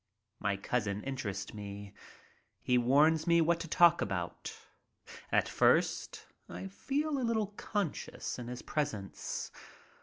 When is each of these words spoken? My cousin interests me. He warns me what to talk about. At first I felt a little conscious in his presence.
My 0.39 0.57
cousin 0.57 1.03
interests 1.03 1.53
me. 1.53 1.93
He 2.63 2.75
warns 2.79 3.27
me 3.27 3.39
what 3.39 3.59
to 3.59 3.67
talk 3.67 4.01
about. 4.01 4.51
At 5.31 5.47
first 5.47 6.25
I 6.49 6.69
felt 6.69 7.03
a 7.17 7.19
little 7.19 7.53
conscious 7.55 8.39
in 8.39 8.47
his 8.47 8.63
presence. 8.63 9.51